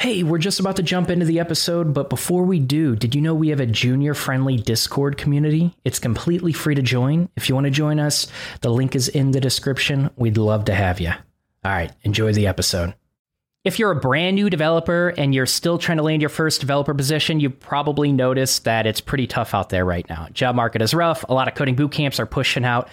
[0.00, 3.20] Hey, we're just about to jump into the episode, but before we do, did you
[3.20, 5.74] know we have a junior friendly Discord community?
[5.84, 7.28] It's completely free to join.
[7.34, 8.28] If you want to join us,
[8.60, 10.08] the link is in the description.
[10.14, 11.10] We'd love to have you.
[11.10, 12.94] All right, enjoy the episode.
[13.64, 16.94] If you're a brand new developer and you're still trying to land your first developer
[16.94, 20.28] position, you probably noticed that it's pretty tough out there right now.
[20.32, 21.24] Job market is rough.
[21.28, 22.88] A lot of coding boot camps are pushing out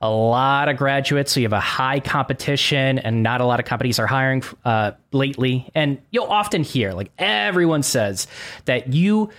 [0.00, 3.66] a lot of graduates, so you have a high competition, and not a lot of
[3.66, 5.68] companies are hiring uh, lately.
[5.74, 8.28] And you'll often hear, like everyone says,
[8.66, 9.30] that you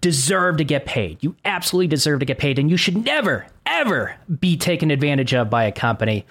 [0.00, 1.22] deserve to get paid.
[1.22, 5.50] You absolutely deserve to get paid, and you should never, ever be taken advantage of
[5.50, 6.26] by a company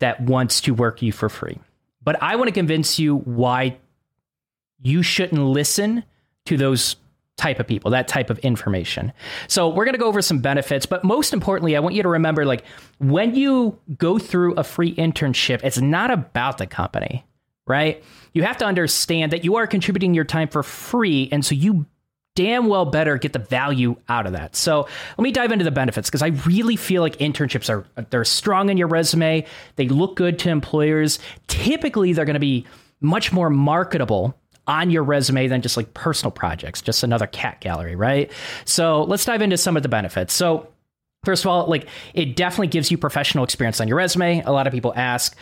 [0.00, 1.58] that wants to work you for free.
[2.02, 3.78] But I want to convince you why
[4.82, 6.04] you shouldn't listen
[6.46, 6.96] to those
[7.40, 9.12] type of people, that type of information.
[9.48, 12.08] So we're going to go over some benefits, but most importantly, I want you to
[12.08, 12.64] remember like
[12.98, 17.24] when you go through a free internship, it's not about the company,
[17.66, 18.04] right?
[18.34, 21.86] You have to understand that you are contributing your time for free and so you
[22.36, 24.54] damn well better get the value out of that.
[24.54, 28.24] So let me dive into the benefits because I really feel like internships are they're
[28.26, 29.46] strong in your resume.
[29.76, 31.18] They look good to employers.
[31.48, 32.66] Typically, they're going to be
[33.00, 34.36] much more marketable
[34.70, 38.30] on your resume than just like personal projects, just another cat gallery, right?
[38.64, 40.32] So let's dive into some of the benefits.
[40.32, 40.68] So
[41.22, 44.40] First of all, like it definitely gives you professional experience on your resume.
[44.40, 45.36] A lot of people ask,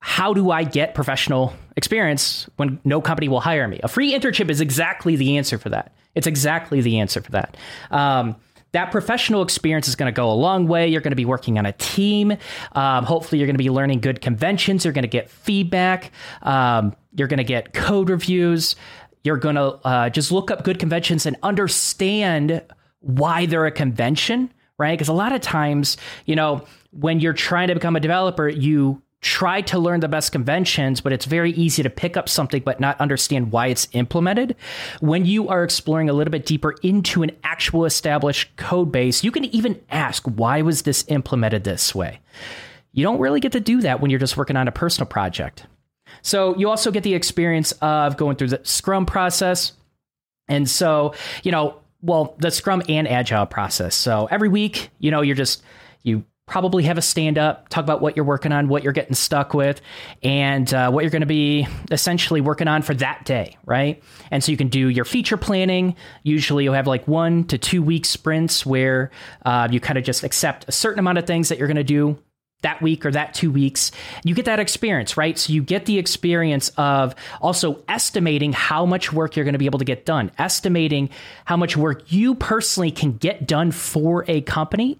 [0.00, 3.80] how do I get professional experience when no company will hire me?
[3.82, 5.94] A free internship is exactly the answer for that.
[6.14, 7.58] It's exactly the answer for that.
[7.90, 8.36] Um,
[8.74, 10.88] that professional experience is going to go a long way.
[10.88, 12.36] You're going to be working on a team.
[12.72, 14.84] Um, hopefully, you're going to be learning good conventions.
[14.84, 16.10] You're going to get feedback.
[16.42, 18.74] Um, you're going to get code reviews.
[19.22, 22.62] You're going to uh, just look up good conventions and understand
[22.98, 24.92] why they're a convention, right?
[24.92, 29.00] Because a lot of times, you know, when you're trying to become a developer, you
[29.24, 32.78] try to learn the best conventions, but it's very easy to pick up something but
[32.78, 34.54] not understand why it's implemented.
[35.00, 39.32] When you are exploring a little bit deeper into an actual established code base, you
[39.32, 42.20] can even ask, why was this implemented this way?
[42.92, 45.66] You don't really get to do that when you're just working on a personal project.
[46.20, 49.72] So you also get the experience of going through the Scrum process.
[50.48, 53.94] And so, you know, well, the Scrum and Agile process.
[53.94, 55.62] So every week, you know, you're just,
[56.02, 59.14] you probably have a stand up, talk about what you're working on, what you're getting
[59.14, 59.80] stuck with,
[60.22, 64.02] and uh, what you're going to be essentially working on for that day, right?
[64.30, 65.96] And so you can do your feature planning.
[66.22, 69.10] Usually you'll have like one to two week sprints where
[69.46, 71.84] uh, you kind of just accept a certain amount of things that you're going to
[71.84, 72.18] do
[72.60, 73.92] that week or that two weeks.
[74.24, 75.38] You get that experience, right?
[75.38, 79.66] So you get the experience of also estimating how much work you're going to be
[79.66, 81.10] able to get done, estimating
[81.44, 84.98] how much work you personally can get done for a company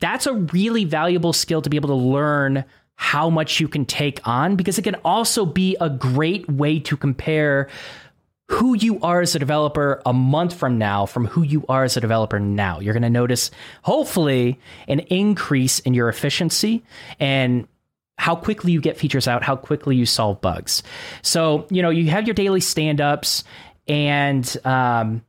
[0.00, 2.64] that's a really valuable skill to be able to learn
[2.96, 6.96] how much you can take on because it can also be a great way to
[6.96, 7.68] compare
[8.50, 11.96] who you are as a developer a month from now from who you are as
[11.96, 12.80] a developer now.
[12.80, 13.50] You're going to notice,
[13.82, 16.82] hopefully, an increase in your efficiency
[17.20, 17.68] and
[18.16, 20.82] how quickly you get features out, how quickly you solve bugs.
[21.22, 23.44] So, you know, you have your daily stand ups
[23.86, 25.22] and, um,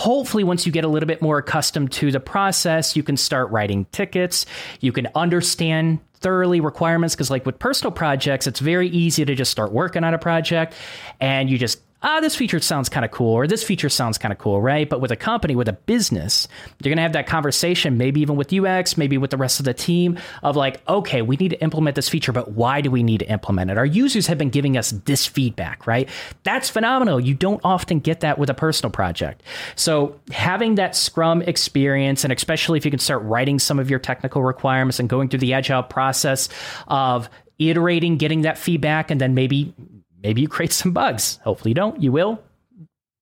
[0.00, 3.50] hopefully once you get a little bit more accustomed to the process you can start
[3.50, 4.46] writing tickets.
[4.80, 9.50] You can understand thoroughly requirements because like with personal projects it's very easy to just
[9.50, 10.72] start working on a project
[11.20, 14.32] and you just ah, this feature sounds kind of cool, or this feature sounds kind
[14.32, 14.88] of cool, right?
[14.88, 16.48] But with a company, with a business,
[16.82, 19.64] you're going to have that conversation, maybe even with UX, maybe with the rest of
[19.64, 23.02] the team, of like, okay, we need to implement this feature, but why do we
[23.02, 23.78] need to implement it?
[23.78, 26.08] Our users have been giving us this feedback, right?
[26.42, 27.20] That's phenomenal.
[27.20, 29.42] You don't often get that with a personal project.
[29.76, 33.98] So having that Scrum experience, and especially if you can start writing some of your
[33.98, 36.48] technical requirements and going through the agile process
[36.88, 37.28] of
[37.58, 39.74] iterating, getting that feedback, and then maybe
[40.22, 41.38] maybe you create some bugs.
[41.44, 42.02] Hopefully you don't.
[42.02, 42.42] You will.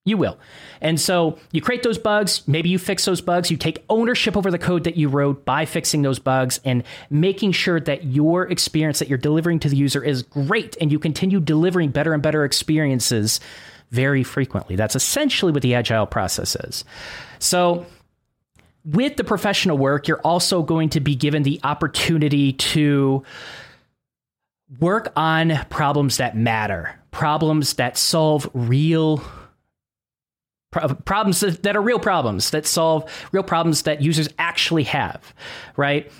[0.04, 0.38] You will.
[0.81, 4.50] And so you create those bugs, maybe you fix those bugs, you take ownership over
[4.50, 9.00] the code that you wrote by fixing those bugs and making sure that your experience
[9.00, 12.44] that you're delivering to the user is great and you continue delivering better and better
[12.44, 13.38] experiences
[13.91, 14.77] very frequently.
[14.77, 16.84] That's essentially what the agile process is.
[17.39, 17.84] So
[18.84, 23.22] with the professional work, you're also going to be given the opportunity to
[24.80, 29.22] work on problems that matter, problems that solve real
[30.70, 35.34] problems that are real problems that solve real problems that users actually have,
[35.76, 36.12] right?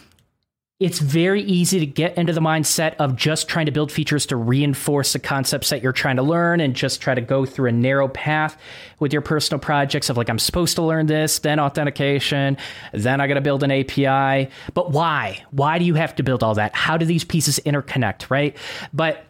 [0.81, 4.37] It's very easy to get into the mindset of just trying to build features to
[4.37, 7.73] reinforce the concepts that you're trying to learn and just try to go through a
[7.73, 8.57] narrow path
[9.01, 12.57] with your personal projects of like, I'm supposed to learn this, then authentication,
[12.93, 14.53] then I got to build an API.
[14.73, 15.45] But why?
[15.51, 16.77] Why do you have to build all that?
[16.77, 18.57] How do these pieces interconnect, right?
[18.93, 19.25] But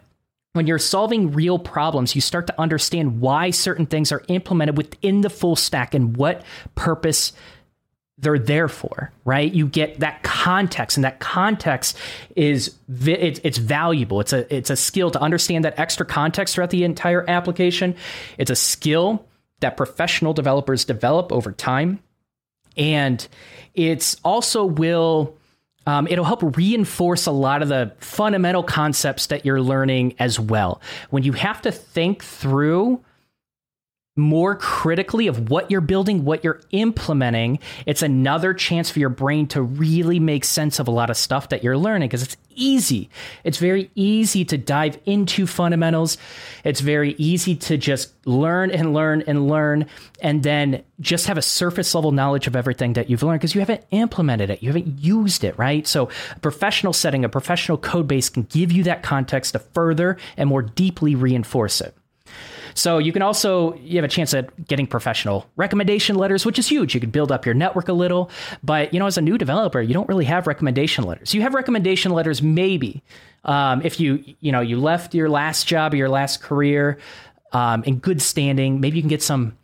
[0.53, 5.21] when you're solving real problems, you start to understand why certain things are implemented within
[5.21, 6.43] the full stack and what
[6.75, 7.33] purpose
[8.21, 9.51] they're there for, right?
[9.51, 11.97] You get that context, and that context
[12.35, 14.19] is it's, it's valuable.
[14.19, 17.95] It's a it's a skill to understand that extra context throughout the entire application.
[18.37, 19.25] It's a skill
[19.61, 21.99] that professional developers develop over time,
[22.75, 23.25] and
[23.73, 25.37] it's also will
[25.87, 30.81] um, it'll help reinforce a lot of the fundamental concepts that you're learning as well.
[31.09, 33.03] When you have to think through
[34.15, 39.47] more critically of what you're building, what you're implementing, it's another chance for your brain
[39.47, 43.09] to really make sense of a lot of stuff that you're learning because it's easy.
[43.43, 46.17] It's very easy to dive into fundamentals.
[46.63, 49.85] It's very easy to just learn and learn and learn
[50.21, 53.61] and then just have a surface level knowledge of everything that you've learned because you
[53.61, 54.61] haven't implemented it.
[54.61, 55.87] You haven't used it, right?
[55.87, 60.17] So, a professional setting, a professional code base can give you that context to further
[60.35, 61.95] and more deeply reinforce it.
[62.79, 66.67] So you can also you have a chance at getting professional recommendation letters, which is
[66.67, 66.93] huge.
[66.93, 68.31] You could build up your network a little,
[68.63, 71.33] but you know, as a new developer, you don't really have recommendation letters.
[71.33, 73.03] You have recommendation letters maybe
[73.43, 76.97] um, if you you know you left your last job or your last career
[77.51, 78.79] um, in good standing.
[78.79, 79.57] Maybe you can get some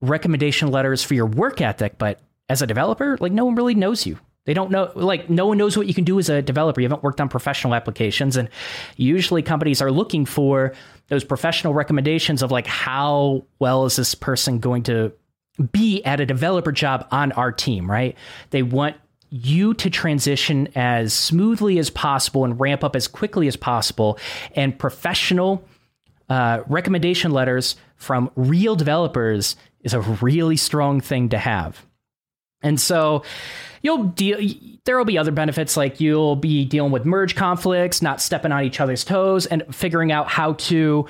[0.00, 4.06] recommendation letters for your work ethic, but as a developer, like no one really knows
[4.06, 4.18] you.
[4.48, 6.80] They don't know, like, no one knows what you can do as a developer.
[6.80, 8.34] You haven't worked on professional applications.
[8.34, 8.48] And
[8.96, 10.72] usually companies are looking for
[11.08, 15.12] those professional recommendations of, like, how well is this person going to
[15.70, 18.16] be at a developer job on our team, right?
[18.48, 18.96] They want
[19.28, 24.18] you to transition as smoothly as possible and ramp up as quickly as possible.
[24.54, 25.62] And professional
[26.30, 31.84] uh, recommendation letters from real developers is a really strong thing to have.
[32.62, 33.24] And so,
[33.82, 34.38] you'll deal
[34.84, 38.64] there will be other benefits like you'll be dealing with merge conflicts not stepping on
[38.64, 41.06] each other's toes and figuring out how to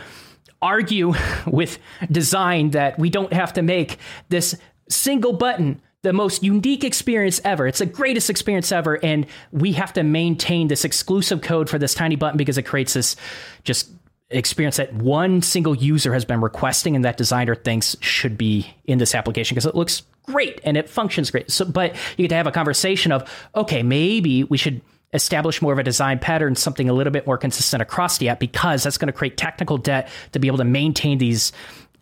[0.60, 1.14] argue
[1.46, 1.78] with
[2.10, 3.98] design that we don't have to make
[4.28, 4.56] this
[4.88, 7.66] single button the most unique experience ever.
[7.66, 9.04] It's the greatest experience ever.
[9.04, 12.94] And we have to maintain this exclusive code for this tiny button because it creates
[12.94, 13.16] this
[13.64, 13.90] just
[14.30, 18.98] experience that one single user has been requesting and that designer thinks should be in
[18.98, 21.50] this application because it looks great and it functions great.
[21.50, 24.80] So, but you get to have a conversation of, okay, maybe we should
[25.14, 28.38] establish more of a design pattern, something a little bit more consistent across the app,
[28.38, 31.50] because that's going to create technical debt to be able to maintain these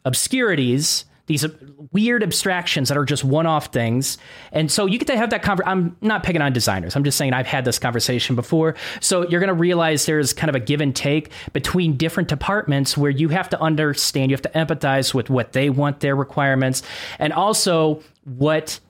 [0.04, 1.44] obscurities these
[1.92, 4.18] weird abstractions that are just one-off things.
[4.52, 5.72] And so you get to have that conversation.
[5.72, 6.94] I'm not picking on designers.
[6.94, 8.76] I'm just saying I've had this conversation before.
[9.00, 12.96] So you're going to realize there's kind of a give and take between different departments
[12.96, 16.82] where you have to understand, you have to empathize with what they want, their requirements,
[17.18, 18.80] and also what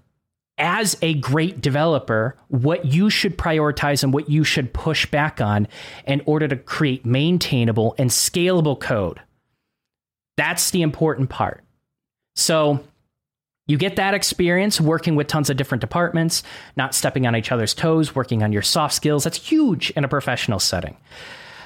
[0.59, 5.69] as a great developer, what you should prioritize and what you should push back on
[6.07, 9.21] in order to create maintainable and scalable code.
[10.39, 11.63] That's the important part.
[12.37, 12.85] So
[13.67, 16.45] you get that experience working with tons of different departments,
[16.77, 19.25] not stepping on each other's toes, working on your soft skills.
[19.25, 20.97] That's huge in a professional setting.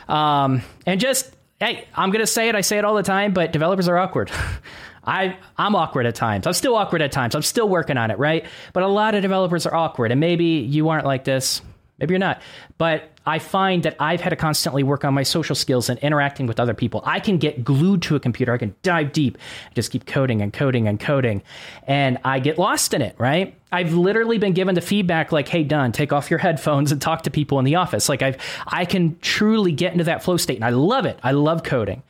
[0.08, 2.54] Um, and just, hey, I'm going to say it.
[2.54, 4.30] I say it all the time, but developers are awkward.
[5.04, 6.46] I, I'm awkward at times.
[6.46, 7.34] I'm still awkward at times.
[7.34, 8.46] I'm still working on it, right?
[8.72, 10.10] But a lot of developers are awkward.
[10.10, 11.62] And maybe you aren't like this.
[12.00, 12.40] Maybe you're not.
[12.78, 16.46] But I find that I've had to constantly work on my social skills and interacting
[16.46, 17.02] with other people.
[17.04, 18.52] I can get glued to a computer.
[18.52, 19.36] I can dive deep,
[19.74, 21.42] just keep coding and coding and coding.
[21.86, 23.54] And I get lost in it, right?
[23.70, 27.22] I've literally been given the feedback like, hey, Don, take off your headphones and talk
[27.22, 28.08] to people in the office.
[28.08, 30.56] Like I've I can truly get into that flow state.
[30.56, 31.18] And I love it.
[31.22, 32.02] I love coding.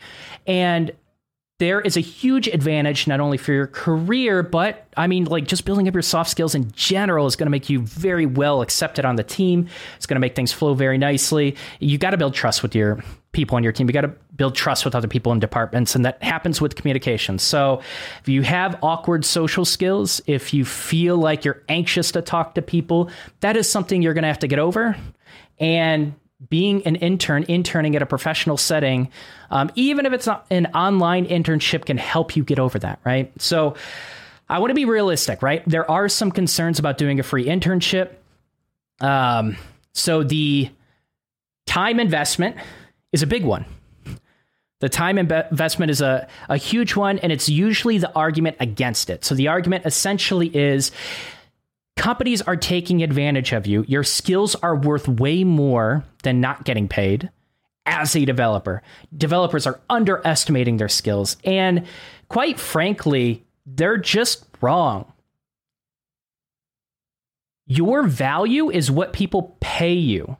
[0.46, 0.92] And
[1.60, 5.66] there is a huge advantage not only for your career, but I mean, like just
[5.66, 9.04] building up your soft skills in general is going to make you very well accepted
[9.04, 9.68] on the team.
[9.96, 11.56] It's going to make things flow very nicely.
[11.78, 13.86] You got to build trust with your people on your team.
[13.88, 17.38] You got to build trust with other people in departments, and that happens with communication.
[17.38, 17.82] So,
[18.22, 22.62] if you have awkward social skills, if you feel like you're anxious to talk to
[22.62, 24.96] people, that is something you're going to have to get over.
[25.58, 26.14] And
[26.48, 29.10] being an intern, interning at a professional setting,
[29.50, 33.30] um, even if it's an online internship, can help you get over that, right?
[33.40, 33.74] So
[34.48, 35.62] I want to be realistic, right?
[35.66, 38.10] There are some concerns about doing a free internship.
[39.00, 39.56] Um,
[39.92, 40.70] so the
[41.66, 42.56] time investment
[43.12, 43.64] is a big one.
[44.80, 49.26] The time investment is a, a huge one, and it's usually the argument against it.
[49.26, 50.90] So the argument essentially is
[52.00, 53.84] companies are taking advantage of you.
[53.86, 57.30] Your skills are worth way more than not getting paid
[57.84, 58.82] as a developer.
[59.14, 61.36] Developers are underestimating their skills.
[61.44, 61.86] And
[62.28, 65.12] quite frankly, they're just wrong.
[67.66, 70.38] Your value is what people pay you.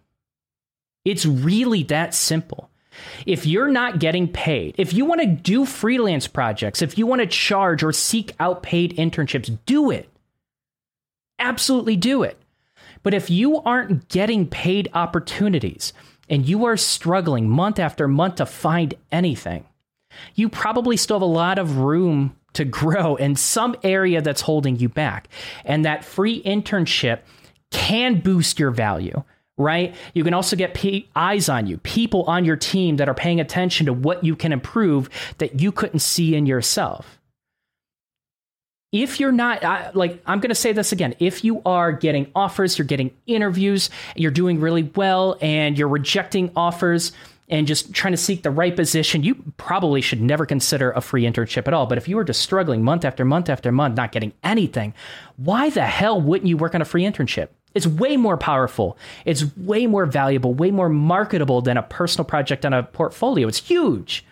[1.05, 2.71] It's really that simple.
[3.27, 7.21] If you're not getting paid, if you want to do freelance projects, if you want
[7.21, 10.09] to charge or seek out paid internships, do it.
[11.41, 12.39] Absolutely do it.
[13.03, 15.93] But if you aren't getting paid opportunities
[16.29, 19.65] and you are struggling month after month to find anything,
[20.35, 24.77] you probably still have a lot of room to grow in some area that's holding
[24.77, 25.29] you back.
[25.65, 27.21] And that free internship
[27.71, 29.23] can boost your value,
[29.57, 29.95] right?
[30.15, 33.41] You can also get p- eyes on you, people on your team that are paying
[33.41, 37.20] attention to what you can improve that you couldn't see in yourself.
[38.93, 41.15] If you're not, I, like, I'm going to say this again.
[41.21, 46.51] If you are getting offers, you're getting interviews, you're doing really well, and you're rejecting
[46.57, 47.13] offers,
[47.49, 51.25] and just trying to seek the right position, you probably should never consider a free
[51.25, 51.87] internship at all.
[51.87, 54.95] But if you were just struggling month after month after month, not getting anything,
[55.37, 57.49] why the hell wouldn't you work on a free internship?
[57.75, 58.99] It's way more powerful.
[59.25, 63.47] It's way more valuable, way more marketable than a personal project on a portfolio.
[63.47, 64.25] It's huge.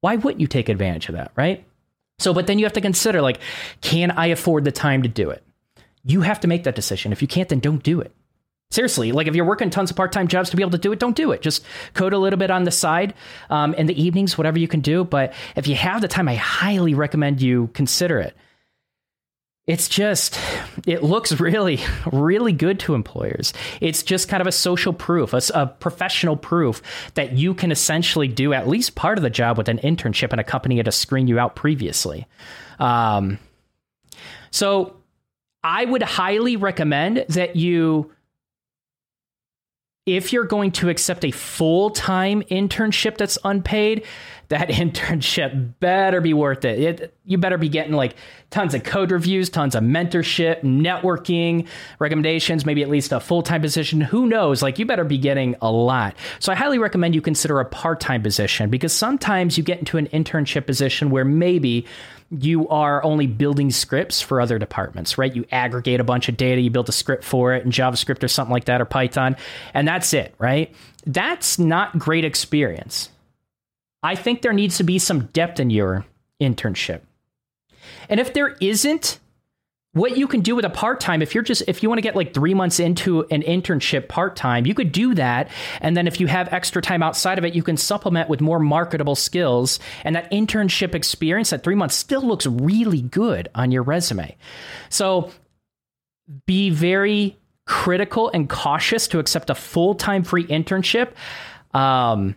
[0.00, 1.64] Why wouldn't you take advantage of that, right?
[2.18, 3.40] So, but then you have to consider like,
[3.80, 5.42] can I afford the time to do it?
[6.04, 7.12] You have to make that decision.
[7.12, 8.14] If you can't, then don't do it.
[8.70, 10.92] Seriously, like if you're working tons of part time jobs to be able to do
[10.92, 11.42] it, don't do it.
[11.42, 13.14] Just code a little bit on the side
[13.48, 15.04] um, in the evenings, whatever you can do.
[15.04, 18.36] But if you have the time, I highly recommend you consider it.
[19.66, 20.38] It's just,
[20.86, 21.80] it looks really,
[22.12, 23.54] really good to employers.
[23.80, 26.82] It's just kind of a social proof, a, a, professional proof
[27.14, 30.38] that you can essentially do at least part of the job with an internship in
[30.38, 32.26] a company that has screened you out previously.
[32.78, 33.38] Um,
[34.50, 34.96] so
[35.62, 38.12] I would highly recommend that you
[40.06, 44.04] if you're going to accept a full time internship that's unpaid,
[44.48, 46.78] that internship better be worth it.
[46.78, 47.16] it.
[47.24, 48.14] You better be getting like
[48.50, 51.66] tons of code reviews, tons of mentorship, networking,
[51.98, 54.02] recommendations, maybe at least a full time position.
[54.02, 54.62] Who knows?
[54.62, 56.14] Like, you better be getting a lot.
[56.38, 59.96] So, I highly recommend you consider a part time position because sometimes you get into
[59.96, 61.86] an internship position where maybe
[62.40, 65.34] you are only building scripts for other departments, right?
[65.34, 68.28] You aggregate a bunch of data, you build a script for it in JavaScript or
[68.28, 69.36] something like that or Python,
[69.72, 70.74] and that's it, right?
[71.06, 73.10] That's not great experience.
[74.02, 76.04] I think there needs to be some depth in your
[76.40, 77.00] internship.
[78.08, 79.18] And if there isn't,
[79.94, 82.14] what you can do with a part-time if you're just if you want to get
[82.14, 85.50] like 3 months into an internship part-time you could do that.
[85.80, 88.58] And then if you have extra time outside of it you can supplement with more
[88.58, 89.78] marketable skills.
[90.02, 94.36] And that internship experience that 3 months still looks really good on your resume.
[94.90, 95.30] So
[96.46, 101.12] be very critical and cautious to accept a full-time free internship.
[101.72, 102.36] Um,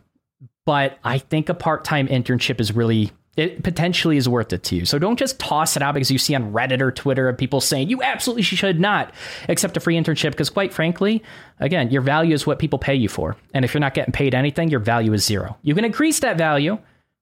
[0.65, 4.83] but I think a part-time internship is really it potentially is worth it to you.
[4.83, 7.61] So don't just toss it out because you see on Reddit or Twitter of people
[7.61, 9.13] saying you absolutely should not
[9.47, 11.23] accept a free internship because quite frankly,
[11.59, 13.37] again, your value is what people pay you for.
[13.53, 15.55] And if you're not getting paid anything, your value is zero.
[15.61, 16.79] You can increase that value,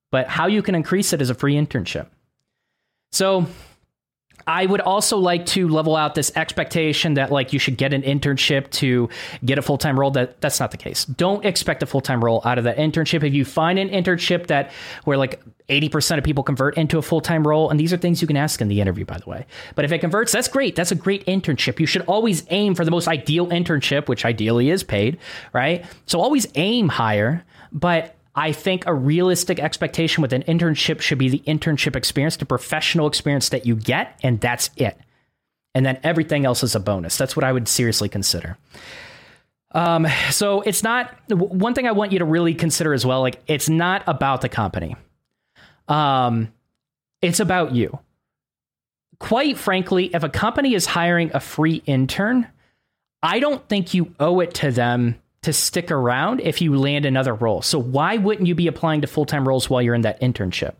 [0.10, 2.08] but how you can increase it is a free internship.
[3.12, 3.46] So
[4.48, 8.04] I would also like to level out this expectation that like you should get an
[8.04, 9.10] internship to
[9.44, 10.12] get a full time role.
[10.12, 11.06] That that's not the case.
[11.06, 13.24] Don't expect a full time role out of that internship.
[13.24, 14.72] If you find an internship that
[15.04, 18.22] where like 80% of people convert into a full time role, and these are things
[18.22, 19.46] you can ask in the interview, by the way.
[19.74, 20.76] But if it converts, that's great.
[20.76, 21.80] That's a great internship.
[21.80, 25.18] You should always aim for the most ideal internship, which ideally is paid,
[25.54, 25.86] right?
[26.06, 27.44] So always aim higher.
[27.72, 32.46] But I think a realistic expectation with an internship should be the internship experience, the
[32.46, 34.98] professional experience that you get, and that's it.
[35.74, 37.18] And then everything else is a bonus.
[37.18, 38.58] That's what I would seriously consider.
[39.72, 43.22] Um, so it's not one thing I want you to really consider as well.
[43.22, 44.96] Like it's not about the company.
[45.88, 46.52] Um,
[47.22, 48.00] it's about you.
[49.20, 52.48] Quite frankly, if a company is hiring a free intern,
[53.24, 57.34] I don't think you owe it to them to stick around if you land another
[57.34, 57.62] role.
[57.62, 60.74] So why wouldn't you be applying to full-time roles while you're in that internship?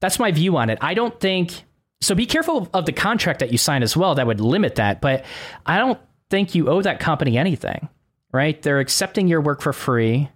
[0.00, 0.78] That's my view on it.
[0.80, 1.52] I don't think
[2.00, 5.00] so be careful of the contract that you sign as well that would limit that,
[5.00, 5.24] but
[5.66, 5.98] I don't
[6.30, 7.88] think you owe that company anything.
[8.32, 8.60] Right?
[8.62, 10.30] They're accepting your work for free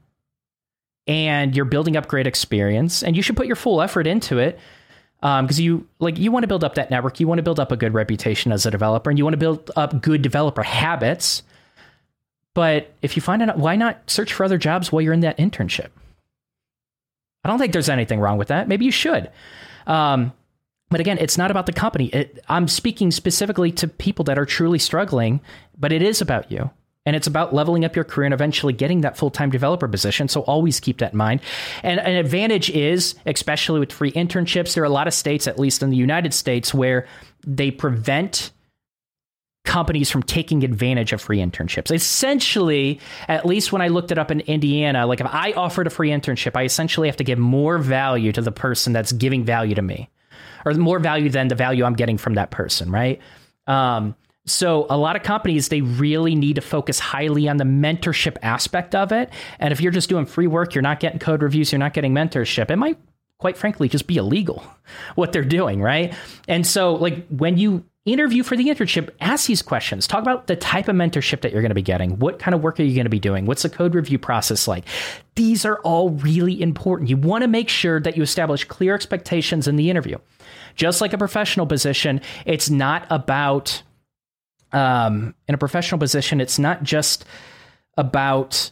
[1.07, 4.59] and you're building up great experience and you should put your full effort into it
[5.21, 7.59] because um, you like you want to build up that network you want to build
[7.61, 10.63] up a good reputation as a developer and you want to build up good developer
[10.63, 11.43] habits
[12.55, 15.37] but if you find out, why not search for other jobs while you're in that
[15.39, 15.89] internship?
[17.43, 18.69] I don't think there's anything wrong with that.
[18.69, 19.31] Maybe you should.
[19.87, 20.33] Um,
[20.89, 22.07] but again, it's not about the company.
[22.07, 25.41] It, I'm speaking specifically to people that are truly struggling,
[25.77, 26.71] but it is about you.
[27.07, 30.29] And it's about leveling up your career and eventually getting that full time developer position.
[30.29, 31.41] So always keep that in mind.
[31.83, 35.59] And an advantage is, especially with free internships, there are a lot of states, at
[35.59, 37.07] least in the United States, where
[37.47, 38.53] they prevent
[39.65, 41.91] companies from taking advantage of free internships.
[41.91, 45.91] Essentially, at least when I looked it up in Indiana, like if I offered a
[45.91, 49.75] free internship, I essentially have to give more value to the person that's giving value
[49.75, 50.11] to me,
[50.65, 53.21] or more value than the value I'm getting from that person, right?
[53.67, 54.15] Um,
[54.47, 58.95] so a lot of companies they really need to focus highly on the mentorship aspect
[58.95, 59.31] of it.
[59.59, 62.13] And if you're just doing free work, you're not getting code reviews, you're not getting
[62.13, 62.71] mentorship.
[62.71, 62.99] It might
[63.39, 64.63] quite frankly just be illegal
[65.15, 66.15] what they're doing, right?
[66.47, 70.07] And so like when you interview for the internship, ask these questions.
[70.07, 72.19] Talk about the type of mentorship that you're going to be getting.
[72.19, 73.47] What kind of work are you going to be doing?
[73.47, 74.85] What's the code review process like?
[75.37, 77.09] These are all really important.
[77.09, 80.19] You want to make sure that you establish clear expectations in the interview.
[80.77, 83.83] Just like a professional position, it's not about
[84.75, 87.25] um, in a professional position, it's not just
[87.97, 88.71] about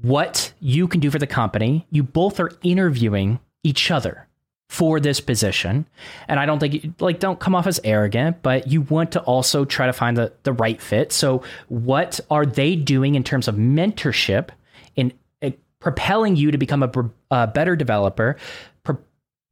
[0.00, 1.86] what you can do for the company.
[1.90, 4.26] You both are interviewing each other
[4.68, 5.86] for this position.
[6.28, 9.66] And I don't think like don't come off as arrogant, but you want to also
[9.66, 11.12] try to find the the right fit.
[11.12, 14.48] So what are they doing in terms of mentorship
[14.96, 16.90] in uh, propelling you to become a,
[17.30, 18.38] a better developer?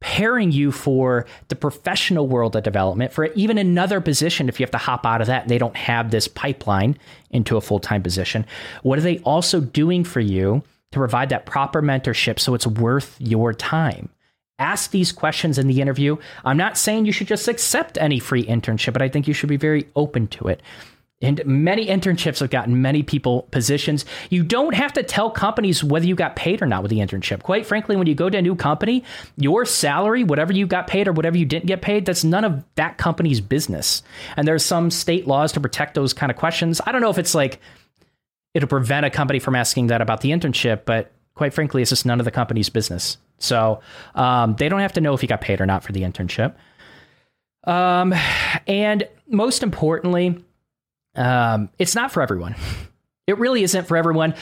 [0.01, 4.71] Preparing you for the professional world of development for even another position if you have
[4.71, 6.97] to hop out of that and they don't have this pipeline
[7.29, 8.45] into a full-time position.
[8.81, 13.15] What are they also doing for you to provide that proper mentorship so it's worth
[13.19, 14.09] your time?
[14.57, 16.17] Ask these questions in the interview.
[16.43, 19.49] I'm not saying you should just accept any free internship but i think you should
[19.49, 20.61] be very open to it
[21.21, 24.05] and many internships have gotten many people positions.
[24.29, 27.43] You don't have to tell companies whether you got paid or not with the internship.
[27.43, 29.03] Quite frankly, when you go to a new company,
[29.37, 32.63] your salary, whatever you got paid or whatever you didn't get paid, that's none of
[32.75, 34.03] that company's business.
[34.35, 36.81] And there's some state laws to protect those kind of questions.
[36.85, 37.59] I don't know if it's like
[38.53, 42.05] it'll prevent a company from asking that about the internship, but quite frankly, it's just
[42.05, 43.17] none of the company's business.
[43.37, 43.81] So
[44.15, 46.55] um, they don't have to know if you got paid or not for the internship.
[47.63, 48.13] Um,
[48.67, 50.43] and most importantly,
[51.15, 52.55] um, it's not for everyone.
[53.27, 54.33] It really isn't for everyone.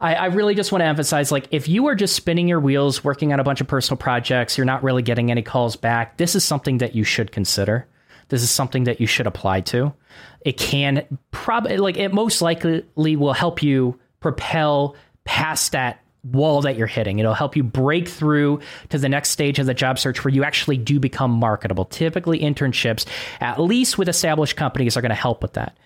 [0.00, 3.02] I, I, really just want to emphasize like if you are just spinning your wheels
[3.02, 6.34] working on a bunch of personal projects you're not really getting any calls back this
[6.34, 7.86] is something that you should consider.
[8.28, 9.94] This is something that you should apply to.
[10.40, 16.76] It can probably like it most likely will help you propel past that wall that
[16.76, 17.20] you're hitting.
[17.20, 20.42] It'll help you break through to the next stage of the job search where you
[20.42, 21.84] actually do become marketable.
[21.84, 23.06] Typically internships
[23.40, 25.76] at least with established companies are going to help with that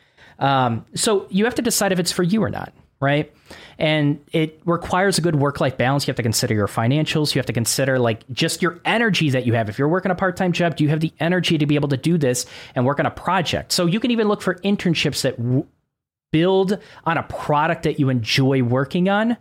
[0.41, 3.33] um, so you have to decide if it's for you or not, right?
[3.79, 6.07] And it requires a good work life balance.
[6.07, 7.35] You have to consider your financials.
[7.35, 9.69] You have to consider like just your energy that you have.
[9.69, 11.89] If you're working a part time job, do you have the energy to be able
[11.89, 13.73] to do this and work on a project?
[13.73, 15.67] So you can even look for internships that w-
[16.33, 19.37] build on a product that you enjoy working on.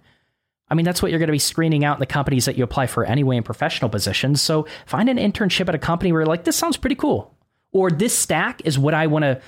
[0.72, 2.64] I mean, that's what you're going to be screening out in the companies that you
[2.64, 4.42] apply for anyway in professional positions.
[4.42, 7.34] So find an internship at a company where you're like, this sounds pretty cool.
[7.72, 9.42] Or this stack is what I want to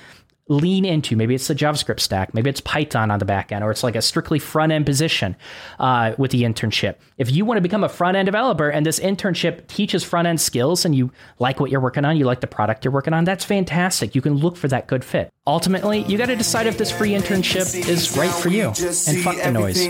[0.52, 1.16] lean into.
[1.16, 3.96] Maybe it's the JavaScript stack, maybe it's Python on the back end, or it's like
[3.96, 5.36] a strictly front end position
[5.78, 6.96] uh, with the internship.
[7.18, 10.40] If you want to become a front end developer and this internship teaches front end
[10.40, 13.24] skills and you like what you're working on, you like the product you're working on,
[13.24, 14.14] that's fantastic.
[14.14, 15.32] You can look for that good fit.
[15.46, 19.36] Ultimately, you got to decide if this free internship is right for you and fuck
[19.36, 19.82] the noise.